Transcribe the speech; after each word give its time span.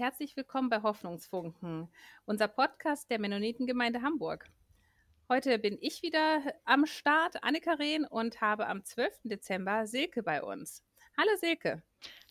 Herzlich 0.00 0.34
willkommen 0.34 0.70
bei 0.70 0.80
Hoffnungsfunken, 0.80 1.86
unser 2.24 2.48
Podcast 2.48 3.10
der 3.10 3.18
Mennonitengemeinde 3.18 4.00
Hamburg. 4.00 4.46
Heute 5.28 5.58
bin 5.58 5.76
ich 5.78 6.02
wieder 6.02 6.40
am 6.64 6.86
Start, 6.86 7.44
Anne-Karin, 7.44 8.06
und 8.06 8.40
habe 8.40 8.66
am 8.66 8.82
12. 8.82 9.12
Dezember 9.24 9.86
Silke 9.86 10.22
bei 10.22 10.42
uns. 10.42 10.82
Hallo 11.18 11.36
Silke. 11.38 11.82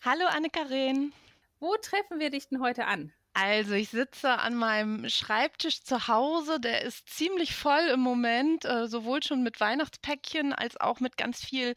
Hallo 0.03 0.25
Anne-Karin. 0.29 1.13
Wo 1.59 1.75
treffen 1.75 2.19
wir 2.19 2.31
dich 2.31 2.47
denn 2.47 2.59
heute 2.59 2.87
an? 2.87 3.13
Also 3.33 3.73
ich 3.73 3.89
sitze 3.89 4.39
an 4.39 4.55
meinem 4.55 5.07
Schreibtisch 5.07 5.83
zu 5.83 6.07
Hause, 6.07 6.59
der 6.59 6.81
ist 6.81 7.07
ziemlich 7.09 7.55
voll 7.55 7.87
im 7.93 7.99
Moment, 8.01 8.65
äh, 8.65 8.87
sowohl 8.87 9.23
schon 9.23 9.43
mit 9.43 9.59
Weihnachtspäckchen 9.59 10.51
als 10.51 10.77
auch 10.81 10.99
mit 10.99 11.15
ganz 11.15 11.43
viel 11.45 11.73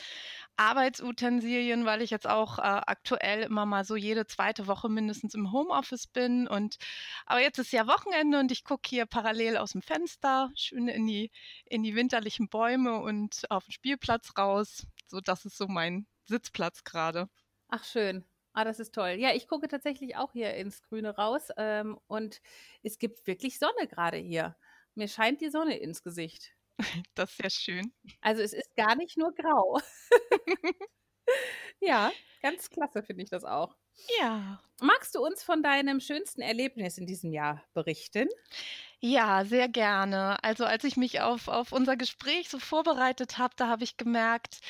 Arbeitsutensilien, 0.57 1.85
weil 1.85 2.03
ich 2.03 2.11
jetzt 2.11 2.27
auch 2.27 2.59
äh, 2.59 2.63
aktuell 2.63 3.43
immer 3.43 3.67
mal 3.67 3.85
so 3.85 3.97
jede 3.97 4.27
zweite 4.27 4.67
Woche 4.67 4.89
mindestens 4.89 5.35
im 5.35 5.53
Homeoffice 5.53 6.07
bin. 6.07 6.49
Und 6.49 6.79
aber 7.27 7.41
jetzt 7.41 7.59
ist 7.59 7.73
ja 7.73 7.87
Wochenende 7.87 8.41
und 8.41 8.51
ich 8.51 8.65
gucke 8.65 8.89
hier 8.89 9.07
parallel 9.07 9.57
aus 9.57 9.73
dem 9.73 9.83
Fenster 9.83 10.51
schön 10.57 10.89
in 10.89 11.07
die 11.07 11.31
in 11.67 11.83
die 11.83 11.95
winterlichen 11.95 12.49
Bäume 12.49 12.99
und 13.01 13.51
auf 13.51 13.65
den 13.67 13.73
Spielplatz 13.73 14.33
raus. 14.39 14.87
So, 15.07 15.21
das 15.21 15.45
ist 15.45 15.59
so 15.59 15.69
mein 15.69 16.07
Sitzplatz 16.25 16.85
gerade. 16.85 17.29
Ach 17.69 17.85
schön. 17.85 18.25
Ah, 18.55 18.65
das 18.65 18.81
ist 18.81 18.95
toll. 18.95 19.13
Ja, 19.19 19.35
ich 19.35 19.49
gucke 19.49 19.69
tatsächlich 19.69 20.17
auch 20.17 20.33
hier 20.33 20.55
ins 20.55 20.83
Grüne 20.83 21.17
raus 21.17 21.49
ähm, 21.57 21.99
und 22.07 22.41
es 22.83 22.99
gibt 22.99 23.27
wirklich 23.27 23.59
Sonne 23.59 23.87
gerade 23.89 24.19
hier. 24.19 24.57
Mir 24.95 25.09
scheint 25.09 25.41
die 25.41 25.51
Sonne 25.51 25.79
ins 25.79 26.03
Gesicht. 26.03 26.53
Das 27.15 27.31
ist 27.33 27.43
ja 27.43 27.51
schön. 27.51 27.93
Also 28.21 28.43
es 28.43 28.53
ist 28.53 28.75
gar 28.77 28.97
nicht 28.97 29.17
nur 29.19 29.35
grau. 29.35 29.79
ja, 31.81 32.13
ganz 32.43 32.71
klasse 32.71 33.03
finde 33.03 33.25
ich 33.25 33.31
das 33.31 33.45
auch. 33.45 33.77
Ja. 34.19 34.63
Magst 34.81 35.15
du 35.15 35.25
uns 35.25 35.43
von 35.43 35.63
deinem 35.63 36.01
schönsten 36.01 36.41
Erlebnis 36.41 36.99
in 36.99 37.07
diesem 37.07 37.33
Jahr 37.33 37.65
berichten? 37.75 38.29
Ja, 39.01 39.45
sehr 39.45 39.69
gerne. 39.69 40.43
Also 40.45 40.65
als 40.65 40.85
ich 40.85 40.97
mich 40.97 41.21
auf, 41.21 41.49
auf 41.49 41.73
unser 41.73 41.97
Gespräch 41.97 42.49
so 42.49 42.59
vorbereitet 42.61 43.37
habe, 43.39 43.55
da 43.57 43.67
habe 43.69 43.83
ich 43.85 43.97
gemerkt, 43.97 44.61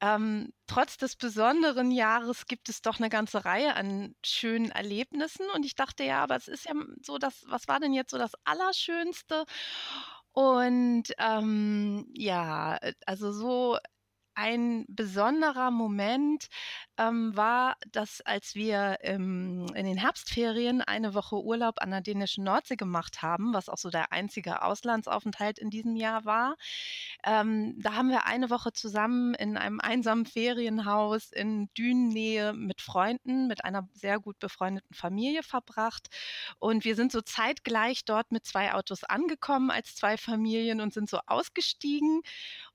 ähm, 0.00 0.52
trotz 0.66 0.96
des 0.96 1.16
besonderen 1.16 1.90
Jahres 1.90 2.46
gibt 2.46 2.68
es 2.68 2.82
doch 2.82 2.98
eine 2.98 3.08
ganze 3.08 3.44
Reihe 3.44 3.74
an 3.76 4.14
schönen 4.24 4.70
Erlebnissen. 4.70 5.46
Und 5.54 5.64
ich 5.64 5.74
dachte, 5.74 6.04
ja, 6.04 6.22
aber 6.22 6.36
es 6.36 6.48
ist 6.48 6.66
ja 6.66 6.72
so, 7.02 7.18
das, 7.18 7.44
was 7.48 7.68
war 7.68 7.80
denn 7.80 7.92
jetzt 7.94 8.10
so 8.10 8.18
das 8.18 8.32
Allerschönste? 8.44 9.44
Und 10.32 11.04
ähm, 11.18 12.06
ja, 12.14 12.78
also 13.06 13.32
so 13.32 13.78
ein 14.34 14.84
besonderer 14.88 15.70
Moment 15.70 16.48
ähm, 16.98 17.36
war, 17.36 17.76
dass 17.92 18.20
als 18.20 18.54
wir 18.54 18.98
ähm, 19.02 19.66
in 19.74 19.86
den 19.86 19.96
Herbstferien 19.96 20.82
eine 20.82 21.14
Woche 21.14 21.36
Urlaub 21.36 21.76
an 21.80 21.90
der 21.90 22.00
dänischen 22.00 22.44
Nordsee 22.44 22.76
gemacht 22.76 23.22
haben, 23.22 23.54
was 23.54 23.68
auch 23.68 23.78
so 23.78 23.90
der 23.90 24.12
einzige 24.12 24.62
Auslandsaufenthalt 24.62 25.58
in 25.58 25.70
diesem 25.70 25.96
Jahr 25.96 26.24
war, 26.24 26.56
ähm, 27.26 27.74
da 27.80 27.94
haben 27.94 28.10
wir 28.10 28.26
eine 28.26 28.50
Woche 28.50 28.72
zusammen 28.72 29.34
in 29.34 29.56
einem 29.56 29.80
einsamen 29.80 30.26
Ferienhaus 30.26 31.32
in 31.32 31.68
Dünennähe 31.76 32.52
mit 32.52 32.82
Freunden, 32.82 33.46
mit 33.46 33.64
einer 33.64 33.88
sehr 33.94 34.20
gut 34.20 34.38
befreundeten 34.38 34.94
Familie 34.94 35.42
verbracht. 35.42 36.08
Und 36.58 36.84
wir 36.84 36.96
sind 36.96 37.12
so 37.12 37.22
zeitgleich 37.22 38.04
dort 38.04 38.30
mit 38.30 38.44
zwei 38.44 38.74
Autos 38.74 39.04
angekommen 39.04 39.70
als 39.70 39.96
zwei 39.96 40.18
Familien 40.18 40.80
und 40.82 40.92
sind 40.92 41.08
so 41.08 41.18
ausgestiegen. 41.26 42.20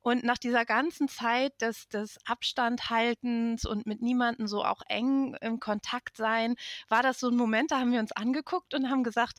Und 0.02 0.24
nach 0.24 0.38
dieser 0.38 0.66
ganzen 0.66 1.08
Zeit 1.08 1.54
des, 1.62 1.88
des 1.90 2.18
Abstandhaltens 2.26 3.66
und 3.66 3.86
mit 3.86 4.02
niemanden 4.02 4.48
so 4.48 4.64
auch 4.64 4.82
eng 4.88 5.36
im 5.42 5.60
Kontakt 5.60 6.18
sein, 6.18 6.56
war 6.88 7.04
das 7.04 7.20
so 7.20 7.30
ein 7.30 7.36
Moment, 7.36 7.72
da 7.72 7.80
haben 7.80 7.92
wir 7.92 8.00
uns 8.00 8.14
angeguckt 8.14 8.74
und 8.74 8.90
haben 8.90 9.04
gesagt, 9.04 9.38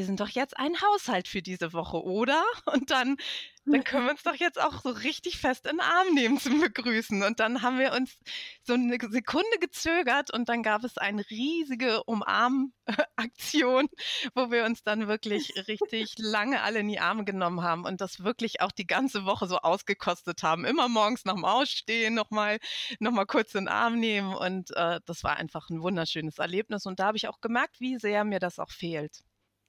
wir 0.00 0.06
sind 0.06 0.18
doch 0.18 0.30
jetzt 0.30 0.56
ein 0.56 0.80
Haushalt 0.80 1.28
für 1.28 1.42
diese 1.42 1.74
Woche, 1.74 2.02
oder? 2.02 2.42
Und 2.72 2.90
dann, 2.90 3.18
dann 3.66 3.84
können 3.84 4.06
wir 4.06 4.12
uns 4.12 4.22
doch 4.22 4.34
jetzt 4.34 4.58
auch 4.58 4.80
so 4.80 4.88
richtig 4.88 5.36
fest 5.36 5.66
in 5.66 5.72
den 5.72 5.80
Arm 5.80 6.14
nehmen 6.14 6.40
zum 6.40 6.58
Begrüßen. 6.58 7.22
Und 7.22 7.38
dann 7.38 7.60
haben 7.60 7.78
wir 7.78 7.92
uns 7.92 8.18
so 8.62 8.72
eine 8.72 8.96
Sekunde 9.10 9.58
gezögert 9.60 10.32
und 10.32 10.48
dann 10.48 10.62
gab 10.62 10.84
es 10.84 10.96
eine 10.96 11.28
riesige 11.28 12.02
Umarmaktion, 12.04 13.88
wo 14.34 14.50
wir 14.50 14.64
uns 14.64 14.82
dann 14.82 15.06
wirklich 15.06 15.52
richtig 15.68 16.14
lange 16.16 16.62
alle 16.62 16.78
in 16.78 16.88
die 16.88 16.98
Arme 16.98 17.26
genommen 17.26 17.60
haben 17.60 17.84
und 17.84 18.00
das 18.00 18.24
wirklich 18.24 18.62
auch 18.62 18.72
die 18.72 18.86
ganze 18.86 19.26
Woche 19.26 19.48
so 19.48 19.58
ausgekostet 19.58 20.42
haben. 20.42 20.64
Immer 20.64 20.88
morgens 20.88 21.26
nach 21.26 21.34
dem 21.34 21.44
Ausstehen 21.44 22.14
nochmal 22.14 22.58
noch 23.00 23.12
mal 23.12 23.26
kurz 23.26 23.54
in 23.54 23.66
den 23.66 23.68
Arm 23.68 24.00
nehmen 24.00 24.34
und 24.34 24.74
äh, 24.76 25.00
das 25.04 25.22
war 25.24 25.36
einfach 25.36 25.68
ein 25.68 25.82
wunderschönes 25.82 26.38
Erlebnis 26.38 26.86
und 26.86 26.98
da 27.00 27.04
habe 27.04 27.18
ich 27.18 27.28
auch 27.28 27.42
gemerkt, 27.42 27.80
wie 27.80 27.98
sehr 27.98 28.24
mir 28.24 28.38
das 28.38 28.58
auch 28.58 28.70
fehlt. 28.70 29.22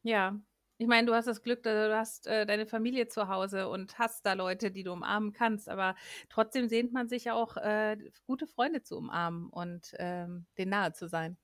Ja. 0.06 0.40
Ich 0.78 0.88
meine, 0.88 1.06
du 1.06 1.14
hast 1.14 1.26
das 1.28 1.44
Glück, 1.44 1.62
du 1.62 1.96
hast 1.96 2.26
äh, 2.26 2.46
deine 2.48 2.66
Familie 2.66 3.08
zu 3.08 3.28
Hause 3.28 3.70
und 3.70 4.00
hast 4.00 4.26
da 4.26 4.34
Leute, 4.34 4.72
die 4.72 4.82
du 4.84 4.94
umarmen 4.94 5.32
kannst, 5.32 5.70
aber 5.70 5.96
trotzdem 6.28 6.68
sehnt 6.68 6.92
man 6.92 7.08
sich 7.08 7.30
auch, 7.30 7.56
äh, 7.58 7.98
gute 8.26 8.48
Freunde 8.48 8.82
zu 8.82 8.98
umarmen 8.98 9.48
und 9.52 9.94
ähm, 10.00 10.48
denen 10.58 10.72
nahe 10.72 10.94
zu 10.94 11.08
sein. 11.08 11.38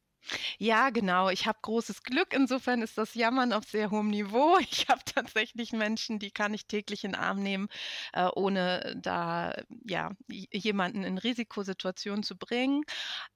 Ja, 0.59 0.89
genau. 0.89 1.29
Ich 1.29 1.45
habe 1.47 1.57
großes 1.61 2.03
Glück. 2.03 2.33
Insofern 2.33 2.81
ist 2.81 2.97
das 2.97 3.13
Jammern 3.15 3.53
auf 3.53 3.65
sehr 3.65 3.91
hohem 3.91 4.09
Niveau. 4.09 4.57
Ich 4.69 4.88
habe 4.89 5.01
tatsächlich 5.05 5.71
Menschen, 5.71 6.19
die 6.19 6.31
kann 6.31 6.53
ich 6.53 6.67
täglich 6.67 7.03
in 7.03 7.11
den 7.13 7.19
Arm 7.21 7.41
nehmen, 7.41 7.67
äh, 8.13 8.27
ohne 8.35 8.95
da 9.01 9.53
ja 9.85 10.11
jemanden 10.29 11.03
in 11.03 11.17
Risikosituationen 11.17 12.23
zu 12.23 12.38
bringen, 12.38 12.83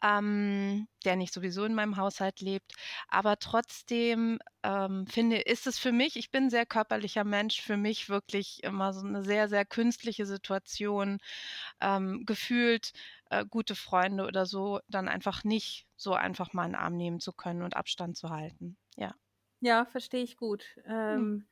ähm, 0.04 0.88
der 1.06 1.16
nicht 1.16 1.34
sowieso 1.34 1.66
in 1.66 1.74
meinem 1.76 1.98
Haushalt 1.98 2.42
lebt. 2.42 2.74
Aber 3.08 3.38
trotzdem 3.40 4.40
ähm, 4.64 5.08
finde, 5.08 5.38
ist 5.38 5.68
es 5.68 5.80
für 5.80 5.92
mich, 5.92 6.16
ich 6.18 6.32
bin 6.32 6.46
ein 6.46 6.50
sehr 6.50 6.66
körperlicher 6.66 7.24
Mensch, 7.24 7.62
für 7.62 7.78
mich 7.78 8.10
wirklich 8.10 8.64
immer 8.64 8.94
so 8.94 9.06
eine 9.06 9.24
sehr, 9.24 9.50
sehr 9.50 9.66
künstliche 9.66 10.26
Situation, 10.26 11.20
ähm, 11.82 12.24
gefühlt 12.26 12.92
äh, 13.32 13.46
gute 13.50 13.76
Freunde 13.76 14.26
oder 14.28 14.46
so, 14.46 14.82
dann 14.90 15.08
einfach 15.08 15.44
nicht 15.44 15.88
so 15.96 16.14
einfach 16.14 16.54
mal 16.54 16.64
einen 16.64 16.76
Arm 16.76 16.98
nehmen 16.98 17.20
zu 17.20 17.34
können 17.34 17.64
und 17.64 17.76
Abstand 17.76 18.18
zu 18.18 18.30
halten. 18.30 18.78
Ja. 18.98 19.16
Ja, 19.62 19.86
verstehe 19.86 20.24
ich 20.24 20.38
gut. 20.38 20.66
Ähm, 20.86 21.20
hm. 21.20 21.48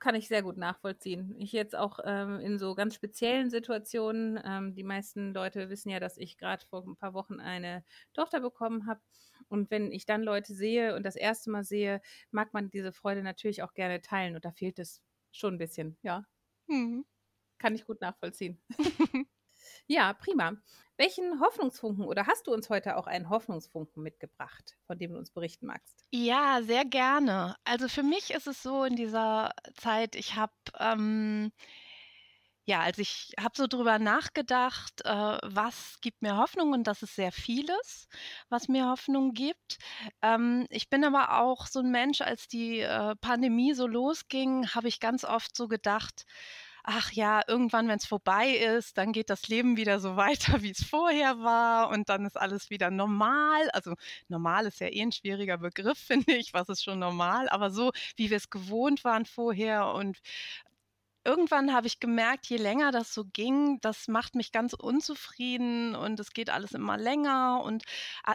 Kann 0.00 0.14
ich 0.14 0.28
sehr 0.28 0.42
gut 0.42 0.56
nachvollziehen. 0.56 1.34
Ich 1.38 1.50
jetzt 1.52 1.74
auch 1.74 1.98
ähm, 2.04 2.38
in 2.40 2.58
so 2.58 2.76
ganz 2.76 2.94
speziellen 2.94 3.50
Situationen, 3.50 4.40
ähm, 4.44 4.74
die 4.76 4.84
meisten 4.84 5.34
Leute 5.34 5.70
wissen 5.70 5.90
ja, 5.90 5.98
dass 5.98 6.18
ich 6.18 6.38
gerade 6.38 6.64
vor 6.66 6.86
ein 6.86 6.96
paar 6.96 7.14
Wochen 7.14 7.40
eine 7.40 7.84
Tochter 8.14 8.40
bekommen 8.40 8.86
habe. 8.86 9.00
Und 9.48 9.70
wenn 9.72 9.90
ich 9.90 10.06
dann 10.06 10.22
Leute 10.22 10.54
sehe 10.54 10.94
und 10.94 11.02
das 11.04 11.16
erste 11.16 11.50
Mal 11.50 11.64
sehe, 11.64 12.00
mag 12.30 12.54
man 12.54 12.70
diese 12.70 12.92
Freude 12.92 13.22
natürlich 13.24 13.62
auch 13.64 13.74
gerne 13.74 14.00
teilen. 14.00 14.36
Und 14.36 14.44
da 14.44 14.52
fehlt 14.52 14.78
es 14.78 15.02
schon 15.32 15.54
ein 15.54 15.58
bisschen, 15.58 15.98
ja. 16.02 16.24
Hm. 16.68 17.04
Kann 17.58 17.74
ich 17.74 17.84
gut 17.86 18.00
nachvollziehen. 18.00 18.62
Ja, 19.88 20.12
prima. 20.12 20.52
Welchen 20.96 21.40
Hoffnungsfunken 21.40 22.04
oder 22.04 22.26
hast 22.28 22.46
du 22.46 22.52
uns 22.54 22.70
heute 22.70 22.96
auch 22.96 23.08
einen 23.08 23.28
Hoffnungsfunken 23.28 24.00
mitgebracht, 24.04 24.78
von 24.86 24.98
dem 24.98 25.12
du 25.12 25.18
uns 25.18 25.30
berichten 25.32 25.66
magst? 25.66 26.04
Ja, 26.12 26.62
sehr 26.62 26.84
gerne. 26.86 27.56
Also 27.64 27.88
für 27.88 28.02
mich 28.02 28.30
ist 28.30 28.46
es 28.46 28.62
so 28.62 28.84
in 28.84 28.96
dieser 28.96 29.52
Zeit, 29.74 30.14
ich 30.16 30.36
habe 30.36 30.52
ähm, 30.78 31.52
ja, 32.64 32.80
also 32.80 33.00
ich 33.00 33.32
habe 33.40 33.54
so 33.56 33.66
drüber 33.66 33.98
nachgedacht, 33.98 35.00
äh, 35.04 35.08
was 35.42 35.98
gibt 36.02 36.20
mir 36.20 36.36
Hoffnung 36.36 36.72
und 36.72 36.86
das 36.86 37.02
ist 37.02 37.14
sehr 37.16 37.32
vieles, 37.32 38.08
was 38.50 38.68
mir 38.68 38.86
Hoffnung 38.90 39.32
gibt. 39.32 39.78
Ähm, 40.20 40.66
ich 40.68 40.90
bin 40.90 41.02
aber 41.04 41.40
auch 41.40 41.66
so 41.66 41.80
ein 41.80 41.90
Mensch, 41.90 42.20
als 42.20 42.46
die 42.46 42.80
äh, 42.80 43.16
Pandemie 43.16 43.72
so 43.72 43.86
losging, 43.86 44.68
habe 44.74 44.88
ich 44.88 45.00
ganz 45.00 45.24
oft 45.24 45.56
so 45.56 45.66
gedacht, 45.66 46.24
ach 46.90 47.12
ja, 47.12 47.42
irgendwann, 47.46 47.86
wenn 47.88 47.98
es 47.98 48.06
vorbei 48.06 48.48
ist, 48.48 48.96
dann 48.96 49.12
geht 49.12 49.28
das 49.28 49.48
Leben 49.48 49.76
wieder 49.76 50.00
so 50.00 50.16
weiter, 50.16 50.62
wie 50.62 50.70
es 50.70 50.82
vorher 50.82 51.38
war 51.40 51.90
und 51.90 52.08
dann 52.08 52.24
ist 52.24 52.36
alles 52.38 52.70
wieder 52.70 52.90
normal. 52.90 53.70
Also 53.72 53.94
normal 54.28 54.66
ist 54.66 54.80
ja 54.80 54.88
eh 54.88 55.02
ein 55.02 55.12
schwieriger 55.12 55.58
Begriff, 55.58 55.98
finde 56.06 56.32
ich. 56.34 56.54
Was 56.54 56.68
ist 56.68 56.82
schon 56.82 56.98
normal? 56.98 57.48
Aber 57.50 57.70
so, 57.70 57.92
wie 58.16 58.30
wir 58.30 58.38
es 58.38 58.50
gewohnt 58.50 59.04
waren 59.04 59.26
vorher 59.26 59.92
und 59.92 60.18
irgendwann 61.24 61.74
habe 61.74 61.86
ich 61.86 62.00
gemerkt, 62.00 62.46
je 62.46 62.56
länger 62.56 62.90
das 62.90 63.12
so 63.12 63.24
ging, 63.26 63.78
das 63.82 64.08
macht 64.08 64.34
mich 64.34 64.50
ganz 64.50 64.72
unzufrieden 64.72 65.94
und 65.94 66.18
es 66.20 66.32
geht 66.32 66.48
alles 66.48 66.72
immer 66.72 66.96
länger 66.96 67.62
und 67.64 67.84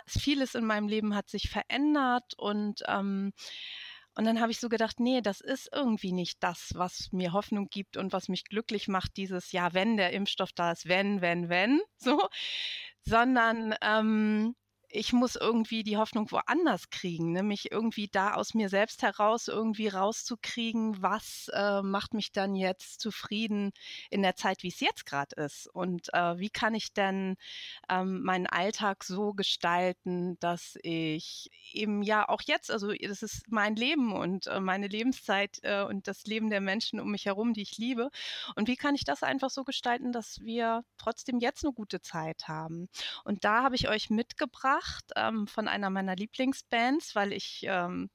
vieles 0.05 0.53
in 0.53 0.65
meinem 0.65 0.87
Leben 0.87 1.15
hat 1.15 1.27
sich 1.27 1.49
verändert 1.49 2.35
und 2.37 2.83
ähm, 2.87 3.33
und 4.15 4.25
dann 4.25 4.39
habe 4.39 4.51
ich 4.51 4.59
so 4.59 4.69
gedacht, 4.69 4.99
nee, 4.99 5.21
das 5.21 5.41
ist 5.41 5.69
irgendwie 5.73 6.11
nicht 6.11 6.41
das, 6.43 6.71
was 6.75 7.11
mir 7.11 7.33
Hoffnung 7.33 7.69
gibt 7.69 7.97
und 7.97 8.13
was 8.13 8.29
mich 8.29 8.45
glücklich 8.45 8.87
macht, 8.87 9.17
dieses 9.17 9.51
Ja, 9.51 9.73
wenn 9.73 9.97
der 9.97 10.13
Impfstoff 10.13 10.51
da 10.53 10.71
ist, 10.71 10.87
wenn, 10.87 11.21
wenn, 11.21 11.49
wenn, 11.49 11.81
so, 11.97 12.27
sondern 13.01 13.75
ähm, 13.81 14.55
ich 14.93 15.11
muss 15.11 15.35
irgendwie 15.35 15.83
die 15.83 15.97
Hoffnung 15.97 16.31
woanders 16.31 16.91
kriegen, 16.91 17.31
ne? 17.31 17.41
mich 17.41 17.71
irgendwie 17.71 18.07
da 18.07 18.35
aus 18.35 18.53
mir 18.53 18.69
selbst 18.69 19.01
heraus 19.01 19.47
irgendwie 19.47 19.87
rauszukriegen, 19.87 21.01
was 21.01 21.49
äh, 21.51 21.81
macht 21.81 22.13
mich 22.13 22.31
dann 22.31 22.55
jetzt 22.55 23.01
zufrieden 23.01 23.71
in 24.11 24.21
der 24.21 24.35
Zeit, 24.35 24.61
wie 24.61 24.67
es 24.67 24.79
jetzt 24.79 25.07
gerade 25.07 25.35
ist? 25.35 25.67
Und 25.67 26.13
äh, 26.13 26.37
wie 26.37 26.51
kann 26.51 26.75
ich 26.75 26.93
denn 26.93 27.37
ähm, 27.89 28.21
meinen 28.21 28.45
Alltag 28.45 29.03
so 29.03 29.33
gestalten, 29.33 30.37
dass 30.39 30.77
ich 30.83 31.49
eben 31.71 32.03
ja 32.03 32.29
auch 32.29 32.41
jetzt, 32.45 32.69
also 32.69 32.93
das 32.93 33.23
ist 33.23 33.51
mein 33.51 33.75
Leben 33.75 34.13
und 34.13 34.45
äh, 34.45 34.59
meine 34.59 34.87
Lebenszeit 34.87 35.59
äh, 35.63 35.81
und 35.81 36.07
das 36.07 36.25
Leben 36.25 36.51
der 36.51 36.61
Menschen 36.61 36.99
um 36.99 37.09
mich 37.09 37.25
herum, 37.25 37.53
die 37.53 37.63
ich 37.63 37.79
liebe. 37.79 38.11
Und 38.55 38.67
wie 38.67 38.75
kann 38.75 38.93
ich 38.93 39.05
das 39.05 39.23
einfach 39.23 39.49
so 39.49 39.63
gestalten, 39.63 40.11
dass 40.11 40.39
wir 40.41 40.83
trotzdem 40.97 41.39
jetzt 41.39 41.65
eine 41.65 41.73
gute 41.73 41.99
Zeit 41.99 42.47
haben? 42.47 42.89
Und 43.23 43.43
da 43.43 43.63
habe 43.63 43.75
ich 43.75 43.89
euch 43.89 44.11
mitgebracht 44.11 44.82
gemacht 44.83 45.11
ähm, 45.15 45.47
von 45.47 45.67
einer 45.67 45.89
meiner 45.89 46.15
Lieblingsbands, 46.15 47.15
weil 47.15 47.33
ich 47.33 47.61
ähm, 47.63 48.09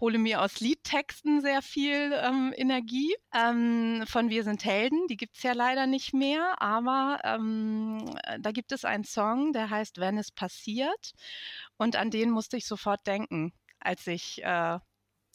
hole 0.00 0.18
mir 0.18 0.42
aus 0.42 0.60
Liedtexten 0.60 1.40
sehr 1.40 1.62
viel 1.62 2.12
ähm, 2.14 2.52
Energie. 2.56 3.14
Ähm, 3.34 4.04
von 4.06 4.30
Wir 4.30 4.44
sind 4.44 4.64
Helden, 4.64 5.06
die 5.08 5.16
gibt 5.16 5.36
es 5.36 5.42
ja 5.42 5.52
leider 5.52 5.86
nicht 5.86 6.12
mehr, 6.14 6.60
aber 6.60 7.18
ähm, 7.24 8.04
da 8.40 8.50
gibt 8.50 8.72
es 8.72 8.84
einen 8.84 9.04
Song, 9.04 9.52
der 9.52 9.70
heißt 9.70 9.98
Wenn 9.98 10.18
es 10.18 10.30
passiert. 10.32 11.12
Und 11.76 11.96
an 11.96 12.10
den 12.10 12.30
musste 12.30 12.56
ich 12.56 12.66
sofort 12.66 13.06
denken, 13.06 13.52
als 13.80 14.06
ich 14.06 14.42
äh, 14.42 14.78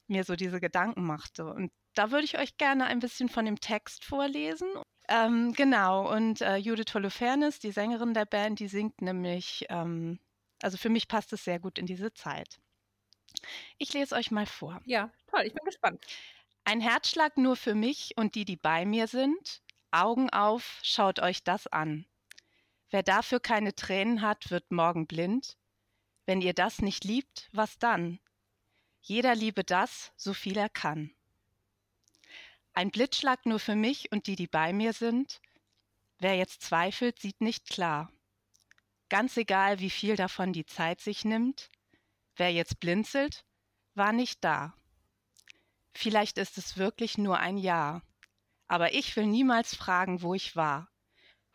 mir 0.08 0.24
so 0.24 0.36
diese 0.36 0.60
Gedanken 0.60 1.06
machte. 1.06 1.46
Und 1.46 1.72
da 1.96 2.12
würde 2.12 2.26
ich 2.26 2.38
euch 2.38 2.58
gerne 2.58 2.86
ein 2.86 3.00
bisschen 3.00 3.30
von 3.30 3.46
dem 3.46 3.60
Text 3.60 4.06
vorlesen. 4.06 4.68
Ähm, 5.08 5.54
genau, 5.54 6.14
und 6.14 6.42
äh, 6.42 6.58
Judith 6.58 6.94
Holofernes, 6.94 7.60
die 7.60 7.72
Sängerin 7.72 8.14
der 8.14 8.26
Band, 8.26 8.60
die 8.60 8.68
singt 8.68 9.02
nämlich 9.02 9.66
ähm, 9.70 10.20
also 10.62 10.78
für 10.78 10.90
mich 10.90 11.08
passt 11.08 11.34
es 11.34 11.44
sehr 11.44 11.60
gut 11.60 11.78
in 11.78 11.86
diese 11.86 12.14
Zeit. 12.14 12.60
Ich 13.78 13.94
lese 13.94 14.16
euch 14.16 14.32
mal 14.32 14.46
vor. 14.46 14.82
Ja, 14.86 15.12
toll, 15.28 15.44
ich 15.46 15.54
bin 15.54 15.64
gespannt. 15.66 16.04
Ein 16.64 16.82
Herzschlag 16.82 17.38
nur 17.38 17.56
für 17.56 17.76
mich 17.76 18.14
und 18.18 18.36
die, 18.36 18.46
die 18.46 18.58
bei 18.58 18.86
mir 18.86 19.08
sind. 19.08 19.62
Augen 19.92 20.30
auf, 20.30 20.80
schaut 20.84 21.20
euch 21.20 21.44
das 21.44 21.68
an. 21.68 22.06
Wer 22.92 23.04
dafür 23.04 23.40
keine 23.40 23.76
Tränen 23.76 24.22
hat, 24.22 24.52
wird 24.52 24.72
morgen 24.72 25.08
blind. 25.08 25.58
Wenn 26.26 26.42
ihr 26.42 26.54
das 26.54 26.80
nicht 26.80 27.04
liebt, 27.04 27.50
was 27.52 27.80
dann? 27.80 28.20
Jeder 29.02 29.36
liebe 29.36 29.64
das, 29.64 30.12
so 30.16 30.34
viel 30.34 30.58
er 30.58 30.70
kann. 30.70 31.12
Ein 32.74 32.92
Blitzschlag 32.92 33.46
nur 33.46 33.60
für 33.60 33.76
mich 33.76 34.12
und 34.12 34.28
die, 34.28 34.36
die 34.36 34.48
bei 34.48 34.74
mir 34.74 34.94
sind. 34.94 35.42
Wer 36.20 36.36
jetzt 36.36 36.62
zweifelt, 36.62 37.20
sieht 37.20 37.42
nicht 37.42 37.70
klar. 37.70 38.12
Ganz 39.10 39.38
egal, 39.38 39.80
wie 39.80 39.90
viel 39.90 40.16
davon 40.16 40.54
die 40.54 40.66
Zeit 40.66 41.02
sich 41.02 41.26
nimmt, 41.26 41.70
wer 42.36 42.54
jetzt 42.54 42.80
blinzelt, 42.80 43.44
war 43.96 44.14
nicht 44.14 44.44
da. 44.44 44.76
Vielleicht 45.94 46.38
ist 46.38 46.58
es 46.58 46.78
wirklich 46.78 47.18
nur 47.18 47.40
ein 47.40 47.58
Jahr, 47.58 48.04
aber 48.68 48.94
ich 48.94 49.16
will 49.16 49.26
niemals 49.26 49.76
fragen, 49.76 50.22
wo 50.22 50.36
ich 50.36 50.56
war. 50.56 50.90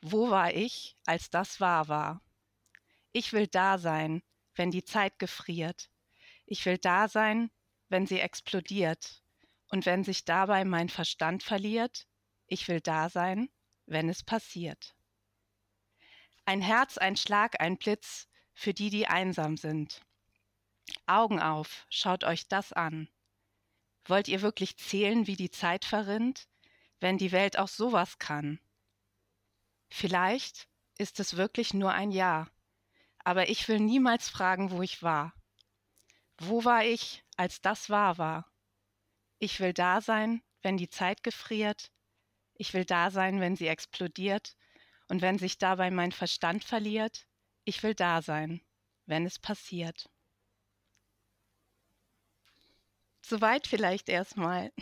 Wo 0.01 0.31
war 0.31 0.53
ich, 0.53 0.97
als 1.07 1.31
das 1.31 1.61
wahr 1.61 1.89
war? 1.89 2.21
Ich 3.13 3.33
will 3.33 3.47
da 3.47 3.79
sein, 3.79 4.23
wenn 4.57 4.73
die 4.73 4.85
Zeit 4.85 5.19
gefriert. 5.21 5.89
Ich 6.47 6.67
will 6.67 6.77
da 6.77 7.09
sein, 7.09 7.51
wenn 7.89 8.07
sie 8.07 8.19
explodiert. 8.19 9.23
Und 9.69 9.87
wenn 9.87 10.05
sich 10.05 10.25
dabei 10.25 10.65
mein 10.65 10.89
Verstand 10.89 11.43
verliert, 11.43 12.07
ich 12.49 12.69
will 12.69 12.81
da 12.81 13.09
sein, 13.09 13.49
wenn 13.87 14.09
es 14.09 14.23
passiert. 14.23 14.95
Ein 16.47 16.61
Herz, 16.61 16.99
ein 16.99 17.17
Schlag, 17.17 17.61
ein 17.61 17.79
Blitz 17.79 18.29
für 18.53 18.75
die, 18.75 18.91
die 18.91 19.07
einsam 19.07 19.57
sind. 19.57 20.03
Augen 21.07 21.41
auf, 21.41 21.87
schaut 21.89 22.25
euch 22.25 22.49
das 22.49 22.73
an. 22.73 23.09
Wollt 24.05 24.29
ihr 24.29 24.43
wirklich 24.43 24.77
zählen, 24.77 25.27
wie 25.27 25.37
die 25.37 25.51
Zeit 25.51 25.87
verrinnt, 25.87 26.47
wenn 27.01 27.17
die 27.17 27.33
Welt 27.33 27.59
auch 27.59 27.69
sowas 27.69 28.19
kann? 28.19 28.61
Vielleicht 29.89 30.69
ist 30.99 31.19
es 31.19 31.37
wirklich 31.37 31.73
nur 31.73 31.93
ein 31.93 32.11
Jahr, 32.11 32.51
aber 33.21 33.49
ich 33.49 33.67
will 33.69 33.81
niemals 33.81 34.29
fragen, 34.29 34.71
wo 34.71 34.83
ich 34.83 35.03
war. 35.03 35.33
Wo 36.37 36.65
war 36.65 36.85
ich, 36.85 37.25
als 37.39 37.63
das 37.63 37.89
wahr 37.89 38.19
war? 38.19 38.53
Ich 39.39 39.61
will 39.61 39.73
da 39.73 40.03
sein, 40.03 40.43
wenn 40.61 40.77
die 40.77 40.91
Zeit 40.91 41.23
gefriert. 41.23 41.91
Ich 42.55 42.75
will 42.75 42.85
da 42.85 43.11
sein, 43.11 43.41
wenn 43.41 43.57
sie 43.57 43.69
explodiert 43.69 44.57
und 45.09 45.23
wenn 45.23 45.39
sich 45.39 45.59
dabei 45.59 45.91
mein 45.91 46.13
Verstand 46.13 46.65
verliert, 46.65 47.27
ich 47.65 47.83
will 47.83 47.95
da 47.95 48.23
sein, 48.23 48.61
wenn 49.07 49.27
es 49.27 49.39
passiert. 49.39 50.09
Soweit 53.25 53.67
vielleicht 53.67 54.09
erstmal. 54.09 54.73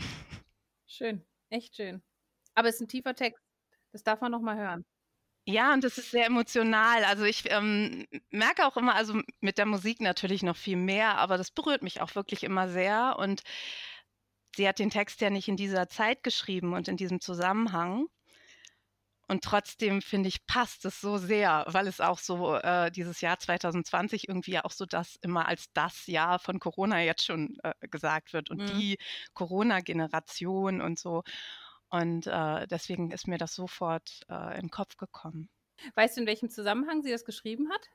Schön, 0.85 1.25
echt 1.49 1.75
schön. 1.75 2.03
Aber 2.55 2.67
es 2.67 2.75
ist 2.75 2.81
ein 2.81 2.87
tiefer 2.87 3.15
Text. 3.15 3.43
Das 3.91 4.03
darf 4.03 4.21
man 4.21 4.31
noch 4.31 4.41
mal 4.41 4.57
hören. 4.57 4.85
Ja, 5.45 5.73
und 5.73 5.83
das 5.83 5.97
ist 5.97 6.11
sehr 6.11 6.25
emotional. 6.25 7.03
Also 7.03 7.23
ich 7.25 7.49
ähm, 7.51 8.05
merke 8.29 8.65
auch 8.65 8.77
immer, 8.77 8.95
also 8.95 9.21
mit 9.41 9.57
der 9.57 9.65
Musik 9.65 9.99
natürlich 10.01 10.41
noch 10.41 10.55
viel 10.55 10.77
mehr, 10.77 11.17
aber 11.17 11.37
das 11.37 11.51
berührt 11.51 11.83
mich 11.83 11.99
auch 12.01 12.15
wirklich 12.15 12.43
immer 12.43 12.69
sehr. 12.69 13.17
Und 13.19 13.41
sie 14.55 14.67
hat 14.67 14.79
den 14.79 14.89
Text 14.89 15.19
ja 15.21 15.29
nicht 15.29 15.47
in 15.49 15.57
dieser 15.57 15.89
Zeit 15.89 16.23
geschrieben 16.23 16.73
und 16.73 16.87
in 16.87 16.95
diesem 16.95 17.19
Zusammenhang. 17.19 18.07
Und 19.27 19.43
trotzdem 19.43 20.01
finde 20.01 20.29
ich, 20.29 20.45
passt 20.45 20.85
es 20.85 20.99
so 20.99 21.17
sehr, 21.17 21.65
weil 21.67 21.87
es 21.87 22.01
auch 22.01 22.19
so 22.19 22.55
äh, 22.55 22.91
dieses 22.91 23.21
Jahr 23.21 23.39
2020 23.39 24.27
irgendwie 24.27 24.59
auch 24.59 24.71
so 24.71 24.85
das 24.85 25.15
immer 25.21 25.47
als 25.47 25.71
das 25.73 26.07
Jahr 26.07 26.39
von 26.39 26.59
Corona 26.59 27.01
jetzt 27.01 27.25
schon 27.25 27.57
äh, 27.63 27.73
gesagt 27.87 28.33
wird 28.33 28.49
und 28.49 28.59
mhm. 28.59 28.79
die 28.79 28.97
Corona-Generation 29.33 30.81
und 30.81 30.99
so. 30.99 31.23
Und 31.89 32.27
äh, 32.27 32.67
deswegen 32.67 33.11
ist 33.11 33.27
mir 33.27 33.37
das 33.37 33.53
sofort 33.53 34.21
äh, 34.29 34.55
in 34.55 34.61
den 34.61 34.71
Kopf 34.71 34.97
gekommen. 34.97 35.49
Weißt 35.95 36.17
du, 36.17 36.21
in 36.21 36.27
welchem 36.27 36.49
Zusammenhang 36.49 37.01
sie 37.01 37.11
das 37.11 37.23
geschrieben 37.23 37.71
hat? 37.71 37.89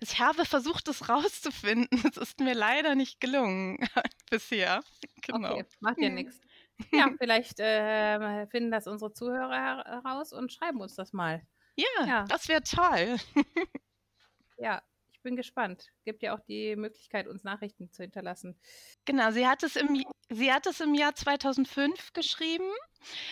Ich 0.00 0.18
habe 0.18 0.44
versucht, 0.44 0.88
es 0.88 1.08
rauszufinden. 1.08 1.88
Es 2.10 2.16
ist 2.16 2.40
mir 2.40 2.54
leider 2.54 2.94
nicht 2.94 3.20
gelungen 3.20 3.78
bisher. 4.30 4.82
Genau. 5.22 5.52
Okay, 5.52 5.64
macht 5.80 5.98
ja 5.98 6.10
nichts. 6.10 6.40
Ja, 6.92 7.08
vielleicht 7.18 7.60
äh, 7.60 8.46
finden 8.48 8.70
das 8.70 8.86
unsere 8.86 9.12
Zuhörer 9.12 9.84
heraus 9.84 10.32
und 10.32 10.52
schreiben 10.52 10.80
uns 10.80 10.94
das 10.94 11.12
mal. 11.12 11.42
Ja, 11.76 12.06
ja. 12.06 12.24
das 12.24 12.48
wäre 12.48 12.62
toll. 12.62 13.16
ja, 14.58 14.82
ich 15.12 15.20
bin 15.22 15.36
gespannt. 15.36 15.88
Gibt 16.04 16.22
ja 16.22 16.34
auch 16.34 16.40
die 16.40 16.76
Möglichkeit, 16.76 17.26
uns 17.26 17.44
Nachrichten 17.44 17.90
zu 17.90 18.02
hinterlassen. 18.02 18.58
Genau, 19.04 19.30
sie 19.30 19.46
hat 19.46 19.62
es 19.62 19.76
im, 19.76 20.04
sie 20.30 20.52
hat 20.52 20.66
es 20.66 20.80
im 20.80 20.94
Jahr 20.94 21.14
2005 21.14 22.12
geschrieben. 22.12 22.70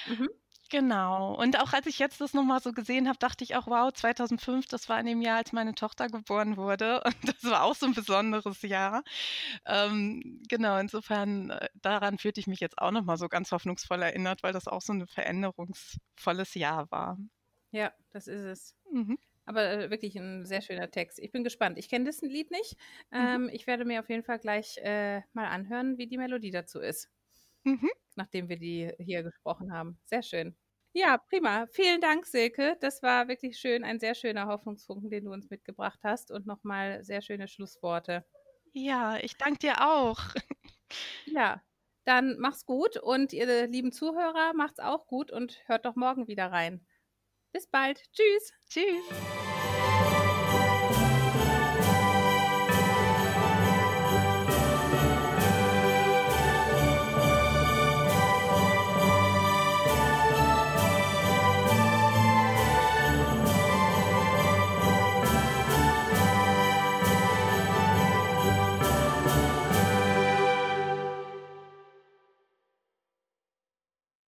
Mhm. 0.07 0.29
Genau. 0.73 1.35
Und 1.35 1.61
auch 1.61 1.75
als 1.75 1.87
ich 1.87 1.99
jetzt 1.99 2.23
das 2.23 2.33
nochmal 2.33 2.63
so 2.63 2.73
gesehen 2.73 3.07
habe, 3.07 3.19
dachte 3.19 3.45
ich 3.45 3.57
auch, 3.57 3.67
wow, 3.67 3.93
2005, 3.93 4.69
das 4.69 4.89
war 4.89 4.99
in 4.99 5.05
dem 5.05 5.21
Jahr, 5.21 5.37
als 5.37 5.53
meine 5.53 5.75
Tochter 5.75 6.09
geboren 6.09 6.57
wurde. 6.57 7.03
Und 7.05 7.29
das 7.29 7.45
war 7.45 7.65
auch 7.65 7.75
so 7.75 7.85
ein 7.85 7.93
besonderes 7.93 8.63
Jahr. 8.63 9.03
Ähm, 9.67 10.41
genau, 10.49 10.79
insofern, 10.79 11.51
äh, 11.51 11.69
daran 11.75 12.17
fühlte 12.17 12.41
ich 12.41 12.47
mich 12.47 12.61
jetzt 12.61 12.79
auch 12.79 12.91
nochmal 12.91 13.19
so 13.19 13.29
ganz 13.29 13.53
hoffnungsvoll 13.53 14.01
erinnert, 14.01 14.43
weil 14.43 14.55
das 14.55 14.67
auch 14.67 14.81
so 14.81 14.95
ein 14.95 15.07
veränderungsvolles 15.07 16.55
Jahr 16.55 16.91
war. 16.91 17.19
Ja, 17.71 17.93
das 18.11 18.27
ist 18.27 18.41
es. 18.41 18.75
Mhm. 18.91 19.19
Aber 19.45 19.71
äh, 19.71 19.91
wirklich 19.91 20.17
ein 20.17 20.47
sehr 20.47 20.63
schöner 20.63 20.91
Text. 20.91 21.19
Ich 21.19 21.33
bin 21.33 21.45
gespannt. 21.45 21.79
Ich 21.79 21.91
kenne 21.91 22.07
das 22.07 22.23
Lied 22.23 22.51
nicht. 22.51 22.79
Mhm. 23.11 23.19
Ähm, 23.19 23.51
ich 23.53 23.67
werde 23.67 23.85
mir 23.85 24.01
auf 24.01 24.09
jeden 24.09 24.25
Fall 24.25 24.39
gleich 24.39 24.79
äh, 24.79 25.21
mal 25.35 25.49
anhören, 25.49 25.99
wie 25.99 26.07
die 26.07 26.17
Melodie 26.17 26.51
dazu 26.51 26.81
ist. 26.81 27.11
Mhm. 27.65 27.91
Nachdem 28.15 28.49
wir 28.49 28.57
die 28.57 28.91
hier 28.99 29.23
gesprochen 29.23 29.71
haben. 29.71 29.99
Sehr 30.07 30.23
schön. 30.23 30.57
Ja, 30.95 31.17
prima. 31.17 31.67
Vielen 31.69 32.01
Dank, 32.01 32.27
Silke. 32.27 32.77
Das 32.81 33.03
war 33.03 33.29
wirklich 33.29 33.59
schön, 33.59 33.83
ein 33.83 33.99
sehr 33.99 34.15
schöner 34.15 34.47
Hoffnungsfunken, 34.47 35.11
den 35.11 35.25
du 35.25 35.33
uns 35.33 35.49
mitgebracht 35.49 36.01
hast 36.03 36.31
und 36.31 36.47
nochmal 36.47 37.03
sehr 37.03 37.23
schöne 37.23 37.49
Schlussworte. 37.49 38.25
Ja, 38.73 39.17
ich 39.19 39.37
danke 39.37 39.59
dir 39.61 39.87
auch. 39.87 40.19
Ja, 41.27 41.63
dann 42.05 42.37
mach's 42.39 42.67
gut 42.67 42.97
und 42.97 43.33
ihr 43.33 43.67
lieben 43.67 43.93
Zuhörer, 43.93 44.53
macht's 44.55 44.81
auch 44.81 45.07
gut 45.07 45.31
und 45.31 45.63
hört 45.67 45.87
doch 45.87 45.97
morgen 45.97 46.29
wieder 46.29 46.51
rein. 46.51 46.87
Bis 47.53 47.67
bald. 47.67 48.03
Tschüss. 48.13 48.53
Tschüss. 48.69 49.52